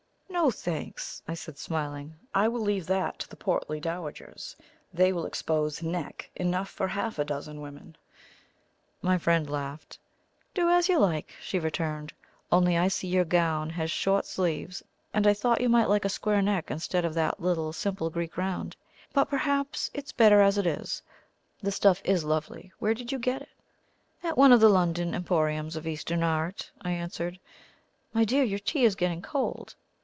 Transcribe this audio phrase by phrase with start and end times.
[0.33, 2.15] "No, thanks!" I said, smiling.
[2.33, 4.55] "I will leave that to the portly dowagers
[4.91, 7.95] they will expose neck enough for half a dozen other women."
[9.03, 9.99] My friend laughed.
[10.55, 12.11] "Do as you like," she returned;
[12.51, 14.81] "only I see your gown has short sleeves,
[15.13, 18.35] and I thought you might like a square neck instead of that little simple Greek
[18.35, 18.75] round.
[19.13, 21.03] But perhaps it's better as it is.
[21.61, 23.49] The stuff is lovely; where did you get it?"
[24.23, 27.37] "At one of the London emporiums of Eastern art," I answered.
[28.11, 29.75] "My dear, your tea is getting cold."